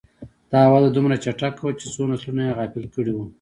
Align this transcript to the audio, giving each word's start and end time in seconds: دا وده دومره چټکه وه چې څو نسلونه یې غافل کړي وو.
دا 0.51 0.61
وده 0.71 0.89
دومره 0.95 1.15
چټکه 1.23 1.61
وه 1.63 1.71
چې 1.79 1.85
څو 1.93 2.01
نسلونه 2.11 2.41
یې 2.45 2.55
غافل 2.57 2.85
کړي 2.95 3.11
وو. 3.13 3.25